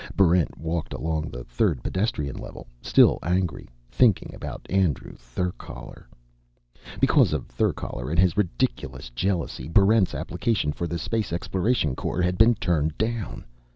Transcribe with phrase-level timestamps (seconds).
[0.17, 6.07] Barrent walked along the third pedestrian level, still angry, thinking about Andrew Therkaler.
[6.99, 12.39] Because of Therkaler and his ridiculous jealousy, Barrent's application for the Space Exploration Corps had
[12.39, 13.45] been turned down.